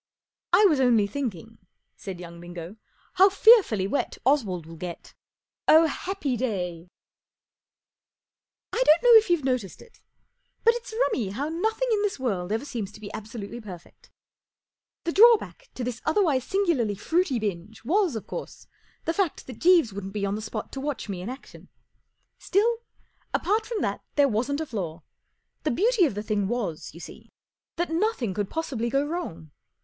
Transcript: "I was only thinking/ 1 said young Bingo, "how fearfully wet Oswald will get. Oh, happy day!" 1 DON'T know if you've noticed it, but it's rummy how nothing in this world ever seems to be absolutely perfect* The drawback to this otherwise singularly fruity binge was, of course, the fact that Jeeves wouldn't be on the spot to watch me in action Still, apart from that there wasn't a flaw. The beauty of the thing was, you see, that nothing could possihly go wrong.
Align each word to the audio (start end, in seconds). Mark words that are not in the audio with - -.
"I 0.51 0.65
was 0.65 0.79
only 0.79 1.05
thinking/ 1.05 1.45
1 1.45 1.57
said 1.95 2.19
young 2.19 2.41
Bingo, 2.41 2.77
"how 3.13 3.29
fearfully 3.29 3.85
wet 3.85 4.17
Oswald 4.25 4.65
will 4.65 4.75
get. 4.75 5.13
Oh, 5.67 5.85
happy 5.85 6.35
day!" 6.35 6.89
1 8.73 8.81
DON'T 8.83 9.03
know 9.03 9.15
if 9.19 9.29
you've 9.29 9.43
noticed 9.43 9.79
it, 9.79 10.01
but 10.63 10.73
it's 10.73 10.91
rummy 10.91 11.29
how 11.29 11.49
nothing 11.49 11.89
in 11.91 12.01
this 12.01 12.17
world 12.17 12.51
ever 12.51 12.65
seems 12.65 12.91
to 12.93 12.99
be 12.99 13.13
absolutely 13.13 13.61
perfect* 13.61 14.09
The 15.03 15.11
drawback 15.11 15.69
to 15.75 15.83
this 15.83 16.01
otherwise 16.03 16.45
singularly 16.45 16.95
fruity 16.95 17.37
binge 17.37 17.85
was, 17.85 18.15
of 18.15 18.25
course, 18.25 18.65
the 19.05 19.13
fact 19.13 19.45
that 19.45 19.59
Jeeves 19.59 19.93
wouldn't 19.93 20.13
be 20.13 20.25
on 20.25 20.33
the 20.33 20.41
spot 20.41 20.71
to 20.71 20.81
watch 20.81 21.09
me 21.09 21.21
in 21.21 21.29
action 21.29 21.69
Still, 22.39 22.79
apart 23.35 23.67
from 23.67 23.81
that 23.83 24.01
there 24.15 24.27
wasn't 24.27 24.61
a 24.61 24.65
flaw. 24.65 25.03
The 25.61 25.69
beauty 25.69 26.05
of 26.05 26.15
the 26.15 26.23
thing 26.23 26.47
was, 26.47 26.89
you 26.95 26.99
see, 26.99 27.29
that 27.75 27.91
nothing 27.91 28.33
could 28.33 28.49
possihly 28.49 28.89
go 28.89 29.05
wrong. 29.05 29.51